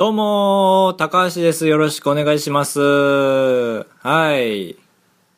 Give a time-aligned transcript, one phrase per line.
[0.00, 1.66] どうも、高橋です。
[1.66, 2.80] よろしくお願いします。
[2.80, 4.78] はい。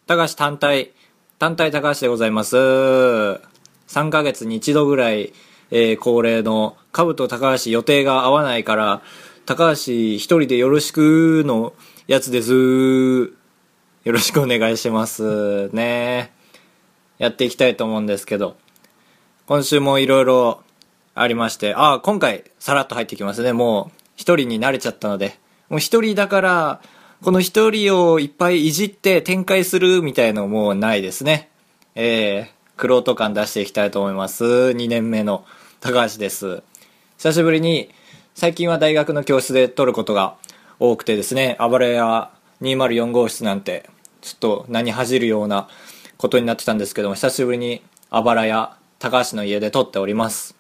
[0.07, 0.93] 高橋単体、
[1.41, 2.55] 単体高橋でございます。
[2.57, 3.41] 3
[4.11, 5.33] ヶ月に一度ぐらい、
[5.73, 9.03] えー恒例の、カブと高橋予定が合わないから、
[9.47, 11.73] 高橋一人でよろしくの
[12.07, 12.53] やつです。
[12.53, 13.33] よ
[14.13, 15.71] ろしくお願いします。
[15.71, 16.33] ね
[17.19, 18.57] やっていきたいと思うんですけど、
[19.47, 20.63] 今週もいろいろ
[21.17, 23.53] ありまして、あ、今回さらっと入ってきますね。
[23.53, 25.39] もう一人に慣れちゃったので。
[25.69, 26.81] もう一人だから、
[27.23, 31.51] この一人をいっぱいいじって展開するみたいのもうないですね。
[31.95, 34.45] えー、クロート感出していきたいと思います。
[34.45, 35.45] 2年目の
[35.81, 36.63] 高橋です。
[37.19, 37.91] 久しぶりに、
[38.35, 40.37] 最近は大学の教室で撮ることが
[40.81, 43.89] 多くてですね、暴れ屋204号室なんて、
[44.21, 45.69] ちょっと何恥じるような
[46.17, 50.57] ことになってたんですけども、久しぶりにあばら屋高橋の家で撮っております。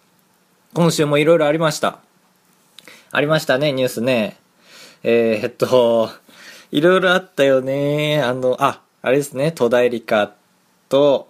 [0.74, 1.98] 今週もいろいろありました。
[3.14, 4.38] ありましたね、ニュースね。
[5.02, 6.08] えー、えっと、
[6.70, 8.22] いろいろあったよね。
[8.22, 10.32] あの、あ、あれですね、戸田恵梨香
[10.88, 11.28] と、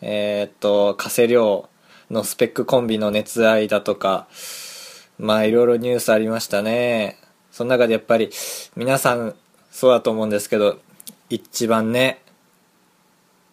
[0.00, 1.68] えーっと、加瀬亮
[2.10, 4.26] のスペックコンビの熱愛だとか、
[5.20, 7.20] まあいろいろニュースありましたね。
[7.52, 8.28] その中でやっぱり、
[8.74, 9.36] 皆さん
[9.70, 10.80] そうだと思うんですけど、
[11.28, 12.20] 一番ね、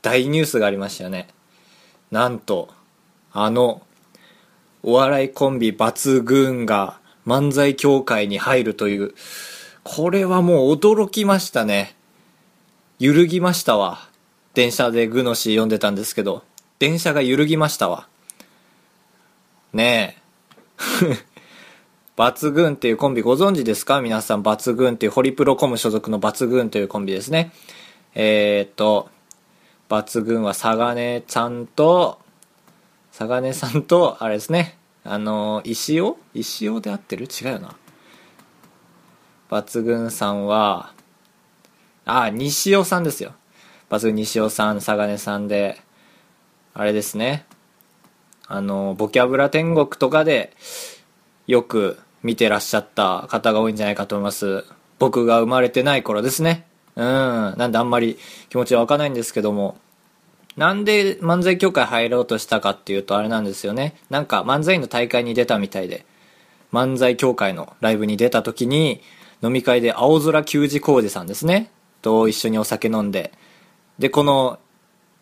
[0.01, 1.27] 大ニュースがありましたよね。
[2.09, 2.69] なんと、
[3.31, 3.83] あの、
[4.81, 9.13] お笑いコンビ抜群が漫才協会に入るという、
[9.83, 11.95] これはもう驚きましたね。
[12.99, 14.07] 揺るぎましたわ。
[14.53, 16.43] 電車でグノシー読んでたんですけど、
[16.79, 18.07] 電車が揺るぎましたわ。
[19.73, 20.17] ね
[20.79, 21.17] え。
[22.17, 24.01] 抜群っていうコンビご存知ですか？
[24.01, 27.51] 皆さん抜群っていうホリプロコム所属の抜群というコンビですね。
[28.15, 29.09] えー、っと、
[29.89, 32.19] 抜群はサガネさんと、
[33.11, 34.76] サガネさんと、あれですね、
[35.09, 36.17] あの、石尾？
[36.33, 37.25] 石尾で合ってる？
[37.25, 37.75] 違うよな。
[39.49, 40.91] 抜群さんは、
[42.05, 43.33] あ、西尾さんですよ。
[43.89, 45.79] 抜群西尾さん、サガネさんで、
[46.73, 47.45] あれですね。
[48.47, 50.53] あの、ボキャブラ天国とかで、
[51.47, 54.65] よく見てらっしゃった方が多いんじゃないかと思います。
[54.99, 56.67] 僕が生まれてない頃ですね。
[56.97, 57.05] うん。
[57.57, 58.17] なんであんまり
[58.49, 59.77] 気持ちは湧かないんですけども。
[60.57, 63.95] なんで漫才協会入ろうとしたかっていうとあれなんですよね。
[64.09, 66.05] なんか漫才の大会に出たみたいで、
[66.73, 69.01] 漫才協会のライブに出た時に、
[69.43, 71.69] 飲み会で青空球児浩二さんですね。
[72.01, 73.33] と一緒にお酒飲んで。
[73.99, 74.59] で、この、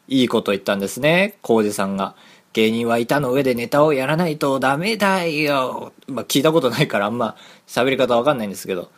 [0.07, 1.38] いいこと言ったんですね。
[1.41, 2.16] 浩二さんが。
[2.53, 5.91] 芸人は板の上でネタをやらないとダメだよ。
[6.07, 7.35] まあ聞いたことないからあんま
[7.68, 8.90] 喋り方わかんないんですけど。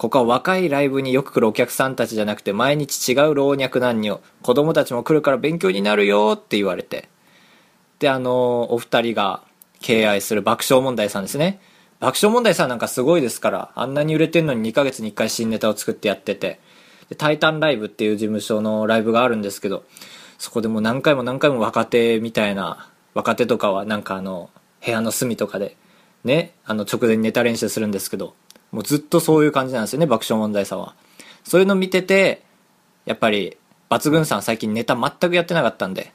[0.00, 7.10] ここは若いライブによく来るお客さんたちじゃなくて毎日違う老若男女子供たちも来るから勉強になるよって言われて。
[7.98, 9.42] であのお二人が
[9.82, 11.60] 敬愛する爆笑問題さんですね。
[11.98, 16.60] 爆笑問題さんなんかすごいですからあんなに売れてんのに2ヶ月に1回新ネタを作ってやってて。
[17.10, 19.84] でタイタンライブっていう事務所のライブがあるんですけど
[20.38, 24.48] そこでもう何回も何回も若手みたいな若手とかはなんかあの
[24.82, 25.76] 部屋の隅とかで
[26.24, 28.34] ねあの直前にネタ練習するんですけど
[28.72, 30.94] もうずっとそういう感じなんですよね爆笑問題さんは。
[31.44, 32.42] そういうの見てて
[33.06, 33.56] やっぱり
[33.88, 36.12] 抜群さん最近ネタ全くやってなかったんで。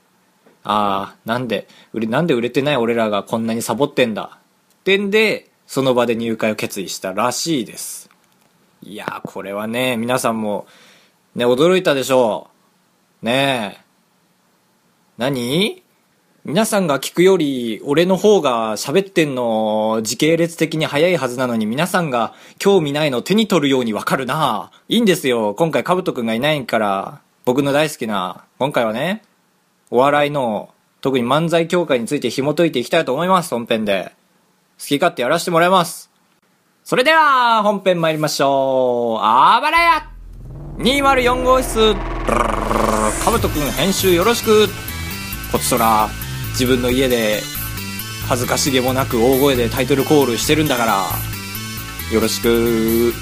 [0.63, 4.39] ああなんで売れなんで売れてない俺らがこんなにサボってんだ。
[4.79, 8.09] ってんでその場で入会を決意したらしいです。
[8.81, 10.67] いやこれはね皆さんも
[11.35, 12.49] ね驚いたでしょ
[13.21, 13.25] う。
[13.25, 13.85] ねえ。
[15.17, 15.84] 何？
[16.47, 24.69] 皆さんが聞くより俺の方が喋ってんの時系列的に早いはずなのに皆さんが興味ないの手に取るようにわかるな。
[24.87, 25.55] いいんですよ。
[25.55, 29.23] 今回カブトくんがいないから僕の大好きな今回はね
[29.89, 30.69] お笑いの
[31.01, 34.13] 特に漫才協会について紐解いていきたいと思います本編で。
[34.77, 36.11] 好き勝手やらせてもらいます。
[36.83, 39.19] それでは本編参りましょう。
[39.19, 40.11] あばらや
[40.77, 41.95] !204 号室。
[43.23, 44.67] カブトくん編集よろしく。
[45.51, 46.07] こちとら。
[46.55, 47.41] 自分の家で
[48.29, 51.05] 恥ずかしげもなく大声でタイトルコールしてるんだから。
[52.13, 53.13] よろしく。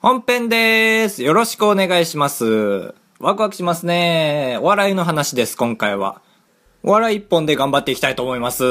[0.00, 1.22] 本編です。
[1.22, 2.94] よろしくお願いします。
[3.20, 4.58] ワクワクしますね。
[4.62, 6.22] お笑いの話です、今回は。
[6.84, 8.62] お笑い一本で頑張っていきたいと思います。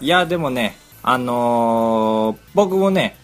[0.00, 3.16] いや、でもね、あのー僕もね、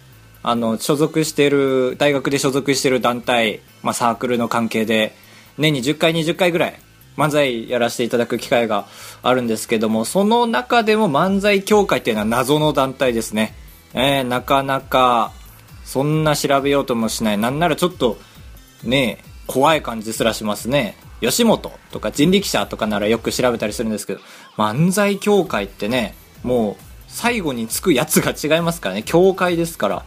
[0.44, 5.16] あの、所属してる、大学で所属してる団体、まあサークルの関係で、
[5.56, 6.78] 年に10回、20回ぐらい、
[7.16, 8.86] 漫才やらせていただく機会が
[9.24, 13.56] あるんですけどもその中でも漫才協会っていうのは謎の団体ですね、
[13.92, 15.32] えー、なかなか
[15.84, 18.18] そんな調べようともしないなんならちょっと
[18.84, 19.18] ね
[19.48, 20.96] 怖い感じすらしますね。
[21.20, 24.20] 吉本とか人力車とかならよく調べたりするんですけど
[24.56, 26.14] 漫才協会ってね
[26.44, 26.76] もう
[27.08, 29.02] 最後につくやつが違いますからね。
[29.02, 30.04] 協会ですから。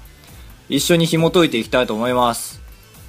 [0.69, 2.61] 一緒に紐解いていきたいと思います。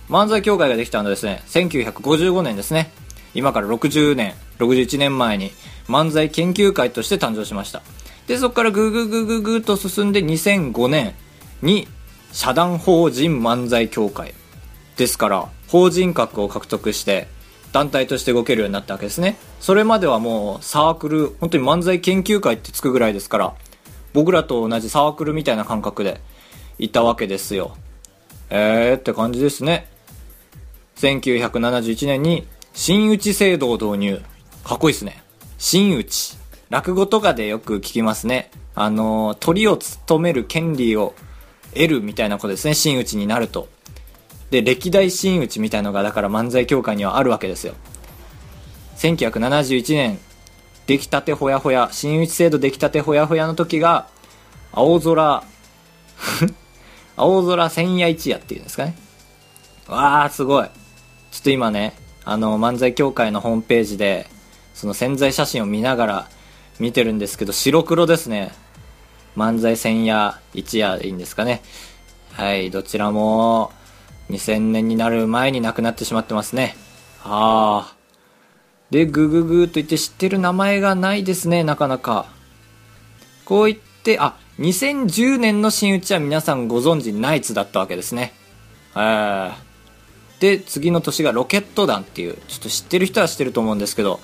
[0.08, 2.90] 漫才協会ができたのはですね1955年ですね。
[3.34, 5.52] 今から60年61年前に
[5.86, 7.82] 漫才研究会として誕生しました。
[8.26, 11.14] でそこからグーグーグーグーグーと進んで2005年
[11.60, 11.86] に
[12.32, 14.34] 社団法人漫才協会
[14.96, 17.28] ですから法人格を獲得して
[17.72, 19.38] 団体として動けるようになったわけですね。
[19.58, 23.54] それまではもうサークル本当に漫才研究会ってつくぐらいですから
[24.12, 26.20] 僕らと同じサークルみたいな感覚で
[26.78, 27.74] いたわけですよ。
[28.50, 29.88] えーって感じですね。
[30.96, 34.22] 1971年に真打制度を導入。
[34.64, 35.22] かっこいいですね。
[35.56, 36.04] 真打
[36.68, 38.50] 落語とかでよく聞きますね。
[38.74, 41.14] あの鳥を務める権利を
[41.72, 43.68] 得るみたいなことですね真打ちになると。
[44.52, 47.72] で歴代真打ちみたいのがだから漫才協会にはあるわけですよ。
[48.98, 50.18] 1971年
[50.86, 54.08] 出来たてほやほや真打ち制度出来たてほやほやの時が
[54.70, 55.42] 青空
[57.16, 58.94] 青空千夜一夜っていうんですかね。
[59.88, 60.66] わあすごい。
[61.30, 61.94] ちょっと今ね
[62.26, 64.26] あの漫才協会のホームページで
[64.74, 66.28] その潜在写真を見ながら
[66.78, 68.52] 見てるんですけど白黒ですね。
[69.34, 71.62] 漫才千夜一夜でいいんですかね。
[72.34, 73.72] はいどちらも。
[74.32, 76.74] 2000年になる前に亡くなってしまってますね。
[77.22, 77.96] ああ。
[78.90, 82.26] でグググーと言って知ってる名前がないですねなかなか。
[83.44, 88.32] こう言ってあ2010年の真打ちは皆さんご存知ナイツだったわけですね。
[88.96, 89.52] え。
[90.40, 94.18] で次の年がロケット団っていうちょっと知ってる人は知ってると思うんですけど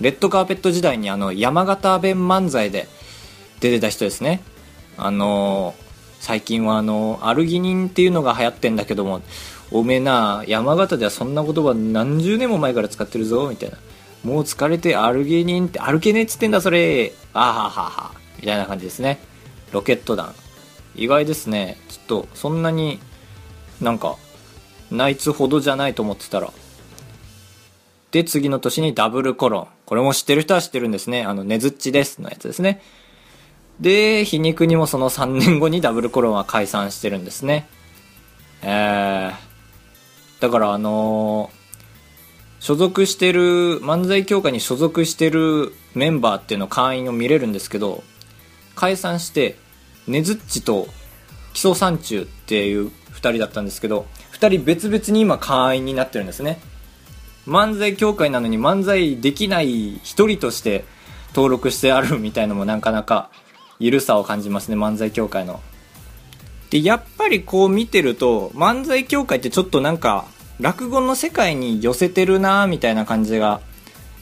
[0.00, 2.86] レッドカーペット時代にあの山形弁漫才で
[3.60, 4.40] 出てた人ですね。
[4.96, 5.87] あのー、
[6.20, 9.22] 最近はあのアルギニンっていうのが流行ってんだけども
[9.70, 13.78] おめえな山形ではそんな言葉何十年も前から使ってるぞみたいな。
[14.24, 17.12] もう疲れてアルギニンって歩けねえっつってんだそれ。
[17.34, 18.12] あははは。
[18.40, 19.18] みたいな感じですね。
[19.72, 20.34] ロケット弾。
[20.96, 21.76] 意外ですね。
[21.88, 22.98] ちょっとそんなに
[23.80, 24.16] なんか
[24.90, 26.52] ナイツほどじゃないと思ってたら。
[28.10, 29.68] で次の年にダブルコロン。
[29.84, 31.24] これも知ってる人は知ってるんですね。
[31.24, 32.20] あのねずっちです。
[32.20, 32.82] のやつですね。
[33.80, 37.68] で皮肉にもその3年後にダブルコロンは解散してるんですね。
[38.62, 48.02] えー、だからあのー、所属してる漫才協会に所属してるメンバーっていうの会員を見れるんですけど
[48.74, 49.56] 解散して
[50.08, 50.88] ねずっちと
[51.52, 56.60] 木曽山中っていう2人だったんですけど2人別々に今会員になってるんですね。
[57.46, 60.84] 漫才協会なのに漫才できない1人として
[61.34, 63.30] 登録してあるみたいのもなかなか
[63.78, 65.60] 緩さを感じますね漫才協会の。
[66.70, 70.26] でやっぱりこう見てると漫才協会ってちょっとなんか
[70.60, 73.60] 落語の世界に寄せてるなみたいな感じが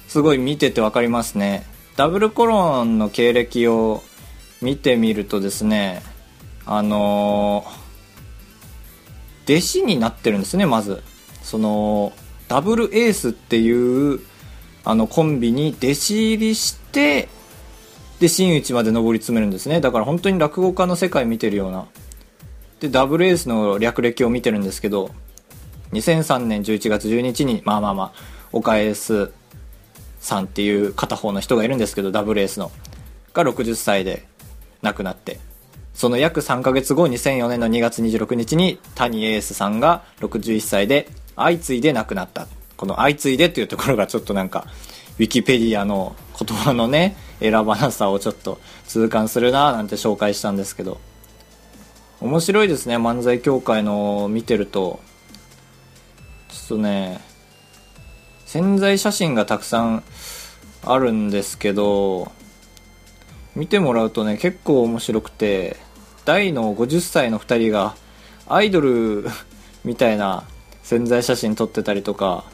[0.07, 1.67] すごい見てて分かりますね。
[1.97, 4.03] ダブルコロンの経歴を
[4.61, 6.03] 見てみるとですね
[6.67, 11.03] あのー、弟子になってるんですねまず。
[11.43, 12.13] その
[12.49, 14.21] ダブルエースっていう
[14.85, 17.29] あのコンビに弟子入りして
[18.21, 19.81] で真打ちまで上り詰めるんですね。
[19.81, 21.87] だから本当に落語家の世界見てるような。
[22.81, 25.11] でダブルエースの略歴を見てるんですけど
[25.93, 28.13] 2003年11月12日にまあまあまあ
[28.53, 29.33] 岡エース
[30.21, 32.71] さんっていう片方の人がいるんですけどダブルエースの。
[33.33, 34.27] が60歳で
[34.83, 35.39] 亡くなって。
[35.95, 42.47] その約3ヶ月後2004年の2月26日に谷エースさんが61歳で相次いで亡くなった。
[42.77, 44.67] この相次いでっていうところがちょっとなんか
[45.19, 51.01] ウィキペディアの言葉のね選ばなさをちょっと痛感するなぁなんて紹介したんですけど。
[52.19, 55.01] 面白いですね漫才協会の見てると。
[56.49, 57.21] ちょっとね
[58.47, 60.03] 潜在写真がたくさん
[60.85, 62.31] あるんですけど
[63.55, 65.77] 見てもらうとね結構面白くて
[66.25, 67.97] 大の50歳の2人が
[68.49, 69.27] アイドル
[69.85, 70.45] みたいな
[70.83, 72.45] 潜在写真撮ってたりとか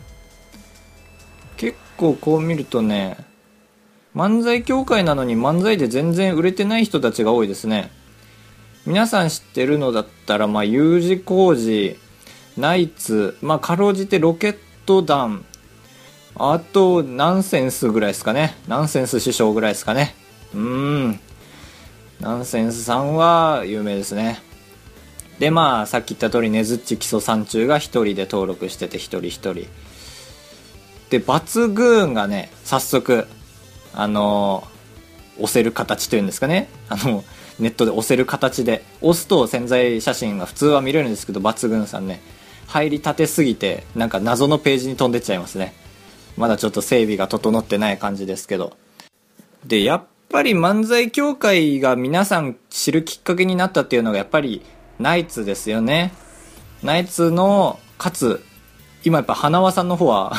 [2.02, 3.16] 構こう見るとね
[4.16, 7.90] 漫才協会なのに漫才で全然売れてない人たちが多いですね。
[8.84, 11.96] 皆さん知ってるのだったらまあ U 字工事
[12.58, 15.44] ナイツまあかろうじてロケット団
[16.34, 18.56] あとナンセンスぐらいですかね。
[18.66, 20.14] ナンセンス師匠ぐらいですかね。
[20.54, 21.20] うん。
[22.20, 24.40] ナンセンスさんは有名ですね。
[25.38, 29.68] でまあさっき言った通りねずっち基礎山中が1人で登録してて1人1人。
[31.12, 33.26] でバツグーンがね早速
[33.92, 34.66] あの
[35.36, 36.70] 押せる形というんですかね。
[36.88, 37.22] あの
[37.58, 38.82] ネットで押せる形で。
[39.02, 42.22] 押すと潜在写真が普通は見れるんですけどバツグーンさんね。
[42.66, 45.74] 入りたてすぎてなんか謎のページに飛んでっちゃいますね。
[46.38, 48.74] まだちょっと整備が整ってない感じですけど。
[49.66, 54.62] でやっぱり漫才協会が皆さん知るきっかけになったっていうのがやっぱり
[54.98, 56.14] ナイツですよね。
[56.82, 58.42] ナイツのかつ
[59.04, 60.32] 今やっぱ花輪さんの方は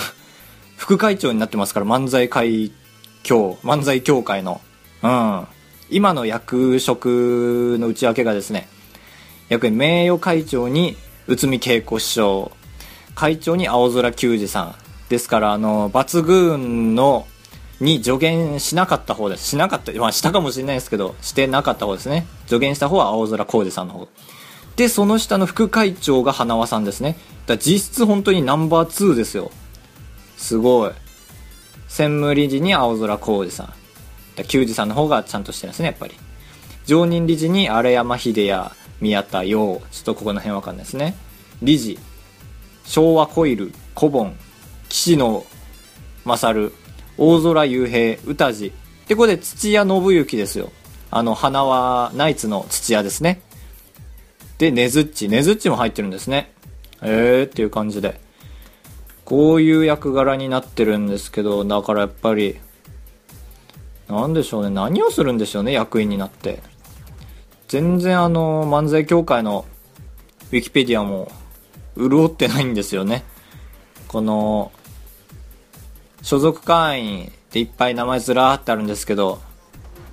[0.83, 2.73] 副会長になってますから漫才会
[3.23, 4.59] 協漫才協会の。
[5.01, 5.47] うん。
[5.89, 8.67] 今の役職の内訳がですね
[9.47, 10.97] 役員名誉会長に
[11.27, 12.51] 内海恵子師匠。
[13.15, 14.75] 会長に青空球児さん。
[15.07, 17.27] ですからあの抜群の
[17.79, 19.47] に助言しなかった方です。
[19.47, 22.27] しなかったまあしたかもしれないですけどしてなかった方ですね。
[22.47, 24.09] 助言した方は青空浩二さんの方。
[24.75, 27.15] でその下の副会長が花輪さんですね。
[27.45, 29.49] だ実質本当にナンバー2ですよ。
[30.43, 30.91] すごい。
[31.87, 33.73] 専務理事に青空浩二さん。
[34.35, 36.15] だ球児さんの方がちゃんとしてるんですねやっぱり。
[36.85, 41.15] 常任理事に荒山秀也宮田陽ちょっとここの辺わかんないですね。
[41.61, 41.97] 理事。
[42.83, 44.35] 昭和コイル小盆。
[44.89, 45.45] 岸野
[46.25, 46.73] 勝
[47.17, 48.73] 大空雄平歌地
[49.07, 50.73] でこれで土屋信之ですよ。
[51.09, 53.41] あの花輪ナイツの土屋ですね。
[54.57, 55.29] でねずっち。
[55.29, 56.51] ねずっちも入ってるんですね。
[57.01, 58.19] えーっていう感じで。
[59.33, 62.59] こういう役柄になってるんですけどだからやっぱり
[64.07, 64.69] なんでしょうね。
[64.69, 66.61] 何をするんでしょうね役員になって。
[67.67, 69.65] 全然あの漫才協会の
[70.51, 71.31] ウィキペディアも
[71.97, 73.23] 潤ってないんですよね。
[74.07, 74.71] この
[76.21, 79.41] 所属会員でいっぱい名前ずらーってあるんですけど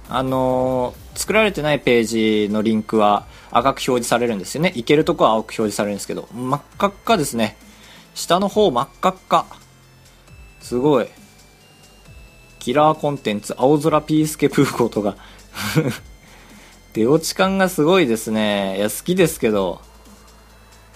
[0.09, 4.73] あの、作られてないページのリンクは赤く表示されるんですよね。
[4.77, 7.59] いけるとこは青く表示されるんですけど真っ赤っかですね。
[8.14, 9.47] 下の方真っ赤っか。
[10.61, 11.09] すごい。
[12.59, 15.17] キラーコンテンツ青空ピースケプーコとか
[16.93, 18.76] 出落ち感がすごいですね。
[18.76, 19.81] いや好きですけど。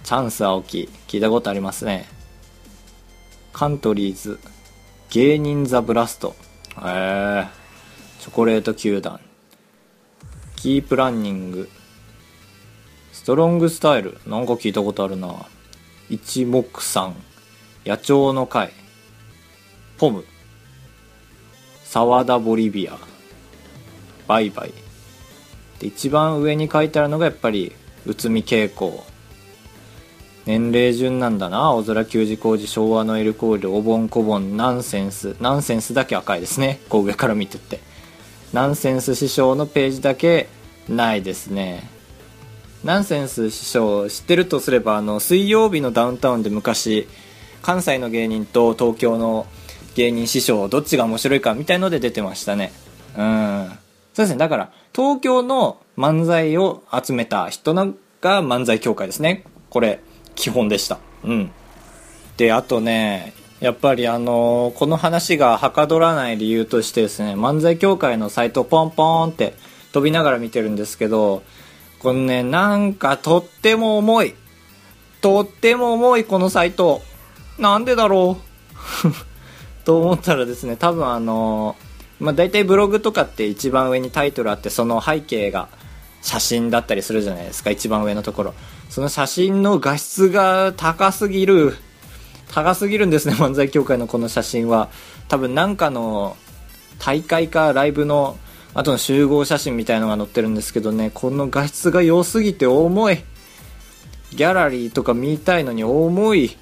[0.05, 2.07] チャンス青木聞いたことありますね。
[3.55, 4.39] カントリーズ
[5.09, 6.37] 芸人ザブラスト。
[6.85, 7.47] へえ
[8.21, 9.21] チョコレート球団。
[10.57, 11.71] キープランニング。
[13.13, 14.19] ストロングスタイル。
[14.27, 15.47] なんか聞いたことあるな。
[16.11, 17.15] 一目散。
[17.87, 18.71] 野鳥の会。
[19.97, 20.25] ポム。
[21.85, 22.99] 沢田ボリビア。
[24.27, 24.73] バイバイ。
[25.79, 27.73] で一番上に書いてあるのがやっぱり
[28.07, 29.05] 内海傾向
[30.45, 31.59] 年齢順なんだな。
[31.59, 35.37] 青空球児工事昭和のエルコールお盆こぼんナンセンス。
[35.41, 36.81] ナンセンスだけ赤いですね。
[36.91, 37.81] こう上から見てって。
[38.53, 40.49] ナンセンス師匠のページだけ
[40.87, 41.89] ないですね。
[42.85, 47.09] ナンセンス師匠知ってるとすればあの水曜日のダウンタウンで昔
[47.63, 49.47] 関西の芸人と東京の
[49.95, 52.73] 芸人師匠どっちが面白いかみたいので出てましたね。
[53.17, 53.69] うん。
[54.13, 54.37] そうですね。
[54.37, 57.85] だから東京の漫才を集めた人が
[58.43, 59.45] 漫才協会ですね。
[59.71, 60.01] これ
[60.35, 60.99] 基本でした。
[61.25, 61.51] うん。
[62.37, 69.55] であとねやっぱりあのこの話がはかどらない理由としてですね漫才協会のサイトをポンポンって
[69.93, 71.43] 飛びながら見てるんですけど
[72.05, 74.35] このねなんかとっても重い。
[75.23, 77.01] とっても重いこのサイト。
[77.59, 78.37] なんでだろ
[79.05, 79.09] う？
[79.87, 81.77] と思ったらですね多分あの
[82.21, 85.69] まあ大体ブログとかって一番上にタイトルあってその背景が
[86.21, 88.55] 写真だったりするじゃないですか一番上のところ。
[88.91, 91.75] その写真の画質が高すぎる。
[92.53, 94.91] 高すぎるんですね 漫才協会のこの写真は。
[95.29, 96.37] 多分なんかの
[96.99, 98.37] 大会かライブの
[98.75, 103.19] 後の集合写真みたいのが載ってるんですけどねこの画質が良すぎて重い。
[104.33, 106.57] ギャラリーとか見たいのに重い。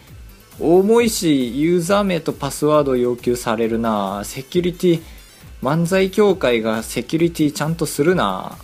[0.60, 4.22] 重いしユーザー名とパスワードを要求されるな。
[4.24, 5.02] セキュリティ
[5.62, 8.58] 漫才協会がセキュリティちゃんとするな。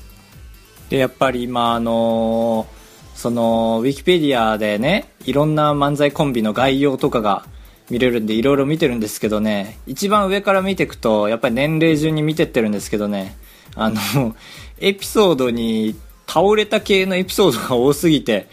[0.90, 7.46] でやっぱり今あのー、そのウィキペディアでねいろんな漫才コンビの概要とかが
[7.90, 13.36] 見れるんでいろいろ見てるんですけどね一番上から見ていくとやっぱり年齢順に見てってるんですけどね
[13.74, 14.36] あの
[14.78, 15.94] エピソードに
[16.26, 18.48] 倒れた系のエピソードが多すぎて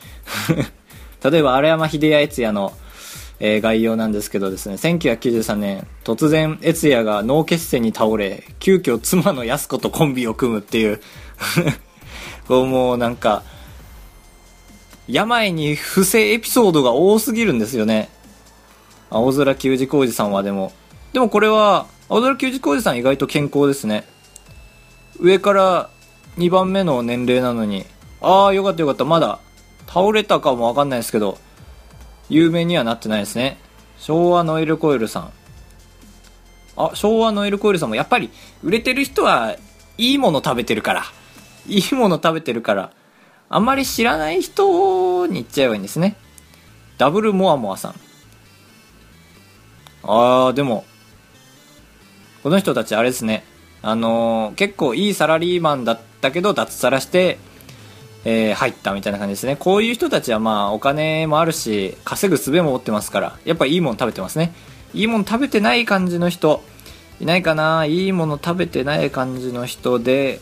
[1.24, 2.74] 例えば荒山秀也悦也の、
[3.40, 11.02] えー、概要なんですけどですね1993年突然悦也が脳血栓に倒れ急遽妻の安子とコンビを組むっていう
[12.48, 13.44] こうもうなんか、
[15.08, 18.10] 病に伏せエピソードが多すぎるんですよね。
[19.10, 20.72] 青空球児工事さんはでも。
[21.14, 24.06] でもこれは、青空球児工事さん意外と健康ですね。
[25.20, 25.90] 上から
[26.38, 27.86] 2番目の年齢なのに、
[28.22, 29.06] ああ、よかったよかった。
[29.06, 29.40] まだ
[29.88, 31.38] 倒れたかもわかんないですけど、
[32.30, 33.58] 有名にはなってないですね。
[34.00, 35.32] 昭和ノイルコイルさん。
[36.78, 38.30] あ昭和のエルコイルさんもやっぱり
[38.64, 39.56] 売れてる人は
[39.98, 41.04] いいもの食べてるから
[41.68, 42.92] いいもの食べてるから
[43.50, 46.18] あんまり知らない人に言っちゃえばいいんですね
[46.98, 47.96] ダブルモアモアさん
[50.08, 50.86] あーでも
[52.44, 53.44] この人たちあれですね。
[53.82, 57.38] あのー結構いいサラリーマンだったけど脱サラして、
[58.24, 59.56] えー入ったみたいな感じですね。
[59.56, 64.54] こういう人たちはまあお金もあるし稼ぐ術も持ってますからやっぱいいもの食べてますね。
[64.94, 66.64] いいもの食べてない感じの人
[67.20, 67.86] いないかな。
[67.86, 70.40] いいもの食べてない感じの人で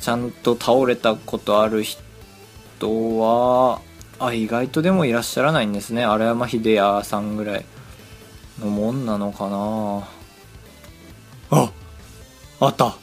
[0.00, 3.80] ちゃんと倒れたことある人は
[4.18, 6.04] あ意外とでもいらっしゃらないんですね。
[6.04, 7.64] 荒山秀也さんぐらい。
[8.62, 10.08] のもんなのかな？
[11.50, 11.72] あ
[12.60, 12.96] あった。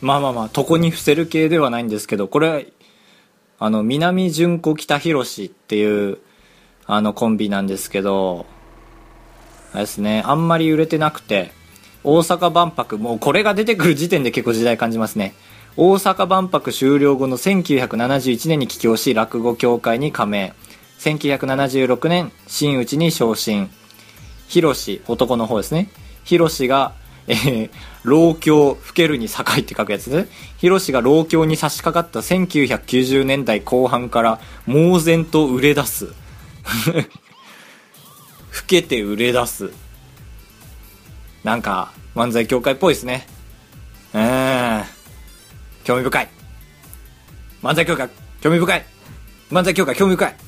[0.00, 2.72] まあまあまあ床に伏せる系ではないんですけどこれ
[3.58, 6.18] あの南純子北広っていう
[6.86, 8.46] あのコンビなんですけど
[9.72, 11.50] あれですねあんまり売れてなくて
[12.04, 15.34] 大阪万博もうこれが出てくる時点で結構時代感じますね。
[15.76, 20.54] 大阪万博終了後の1971年に帰郷し落語協会に加盟。
[21.00, 23.70] 1976年真打ちに昇進
[24.48, 25.88] 広し男の方ですね。
[26.24, 26.94] 広しが、
[27.26, 27.70] えー
[28.04, 30.28] 老境老けるに境って書くやつですね。
[30.56, 36.06] 広しが老境に差し掛かった1990年代後半から猛然と売れ出す。
[36.86, 37.02] 老
[38.66, 39.70] けて売れ出す。
[41.44, 43.26] なんか漫才協会っぽいですね。
[44.14, 44.82] うん。
[45.84, 46.28] 興味深い。
[47.62, 48.08] 漫才協会
[48.40, 48.86] 興味深い。
[49.50, 50.47] 漫才協会興味深い。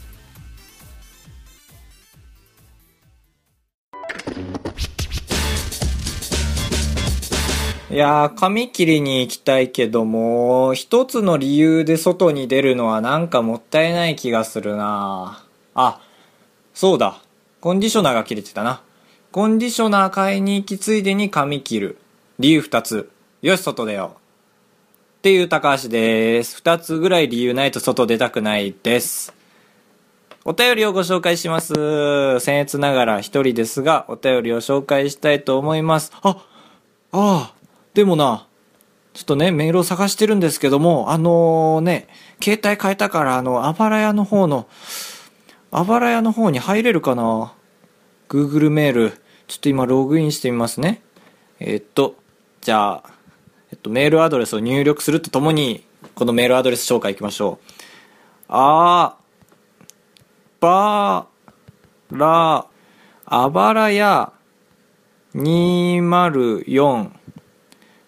[8.01, 16.01] やー、髪切りに行きたいけども、一つの理由で外に出るのはなんかもったいない気がするなあ、
[16.73, 17.23] そうだ。
[17.61, 18.83] コンディショナーが切れてたな。
[19.33, 21.99] コンディショナー買いに行きついでに髪切る。
[22.39, 23.11] 理由二つ。
[23.43, 24.17] よし、外出よう。
[24.17, 26.57] っていう高橋です。
[26.57, 29.35] 二つぐらい理由ないと外出たくないです。
[30.47, 31.75] お便りをご紹介します。
[31.75, 36.13] 僭越ながら一人ですが、お便りを紹介したいと思います。
[36.23, 37.60] あ、ああ、
[37.95, 38.47] でもな、
[39.13, 42.07] ちょっとね、メールを探してるんですけども、あのね、
[42.43, 44.69] 携帯変えたから、あの、あばら屋の方の、
[45.73, 47.53] あばら屋の方に入れるかな
[48.29, 49.11] ?Google メール。
[49.49, 51.03] ちょっと今ログインしてみますね。
[51.59, 52.15] えっと、
[52.61, 53.11] じゃあ、
[53.73, 57.73] えっと、メールアドレスを入力するとともに、このメールアドレス紹介いきましょう。
[58.49, 59.17] あ
[60.61, 61.27] ば
[62.11, 62.67] ら、
[63.27, 64.33] あばらや
[65.35, 67.11] 204、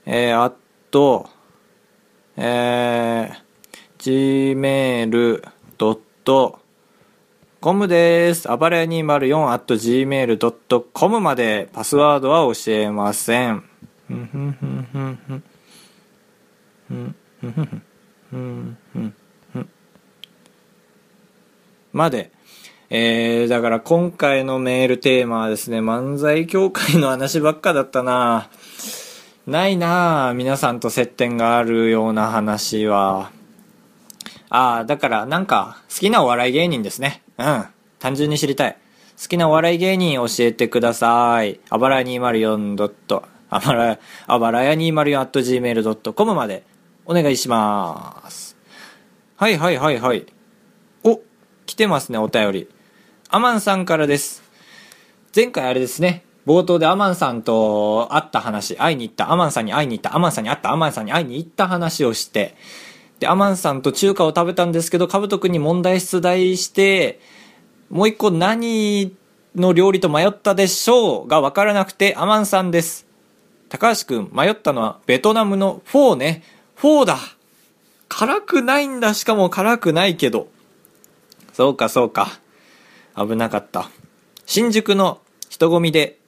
[0.04, 0.52] えー、あ
[0.90, 1.30] と、
[2.36, 4.02] えー、
[5.38, 8.50] gmail.com です。
[8.50, 13.62] あばれ 204.gmail.com までパスワードは教えません。
[21.92, 22.32] まで。
[22.94, 29.01] えー、だから今回のメールテーマはですね、漫才協会の話ばっかだったなぁ。
[29.46, 33.32] ないな皆さんと接点があるような話は。
[34.50, 37.22] ああ、だからなんか好きなお笑い芸人ですね。
[37.38, 37.64] うん。
[37.98, 38.76] 単純に知りたい。
[39.20, 41.58] 好きなお笑い芸人教えてください。
[41.70, 43.22] あばらや 204.
[43.50, 46.64] あばら、あばらや 204.gmail.com まで
[47.04, 48.56] お願いします。
[49.36, 50.26] はいはいはいはい。
[51.02, 51.20] お、
[51.66, 52.68] 来てますね、お便り。
[53.28, 54.42] アマンさんからです。
[55.34, 62.56] 前回あれですね、冒頭でアマンさんと会った話、会いに行った、アマンさんに会いに行った、アマンさんに会った、アマンさんに会いに行った話をして、
[63.20, 67.20] で、アマンさんと中華を食べたんですけど、かぶとくんに問題出題して、
[67.90, 69.16] もう一個何
[69.54, 73.06] の料理と迷ったでしょうがわからなくて、アマンさんです。
[73.68, 76.42] 高橋くん、迷ったのはベトナムのフォーね。
[76.74, 77.18] フォーだ
[78.08, 80.48] 辛くないんだ、しかも辛くないけど。
[81.52, 82.40] そうか、そうか。
[83.16, 83.88] 危なかった。
[84.46, 86.18] 新宿の人混みで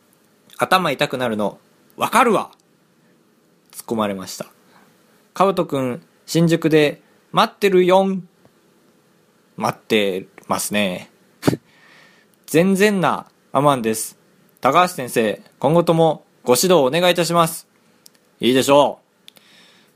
[0.59, 1.59] 頭痛くなるの、
[1.97, 2.51] わかるわ
[3.73, 4.47] 突っ込まれました。
[5.33, 8.29] かぶとくん、新宿で待ってるよん。
[9.57, 11.11] 待ってますね。
[12.47, 14.19] 全然なアマンです。
[14.61, 17.67] 高橋先生、今後ともご指導をお願いいたします。
[18.40, 19.01] いいでしょ
[19.37, 19.40] う。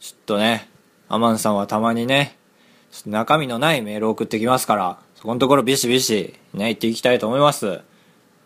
[0.03, 0.69] ちょっとね、
[1.09, 2.37] アマンさんはたまにね、
[3.07, 7.81] 中身のないメールを送ってきますから、そこのところビシビシね、言っていきたいと思います。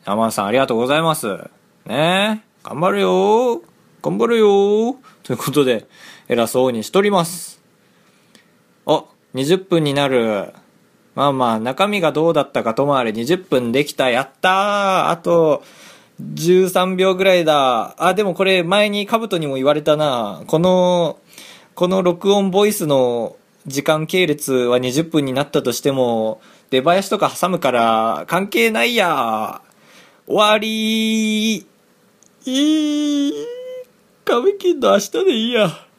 [0.05, 1.51] アマンさんありがとうございます。
[1.87, 3.63] ね頑張るよ
[4.03, 5.87] 頑張るよということで、
[6.29, 7.63] 偉そうにしとります。
[8.85, 10.53] お、20分になる。
[11.15, 14.11] まあまあ、中身がどうだったかともあれ20分できた。
[14.11, 15.63] やったーあと、
[16.21, 17.95] 13秒ぐらいだ。
[17.99, 20.43] あ、でもこれ前にカブトにも言われたな。
[20.49, 21.21] この、
[21.75, 26.41] この録音ボイスの時間系列は20分になったとしても、
[26.71, 29.63] 出囃子とか挟むから関係ないや。
[30.27, 31.72] 終わりー。
[32.45, 33.33] いい。
[34.25, 35.92] 髪切んの明日でいいや。